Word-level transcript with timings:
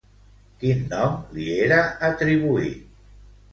Quin 0.63 0.81
nom 0.93 1.19
li 1.35 1.45
era 1.67 1.79
atribuït? 2.11 2.91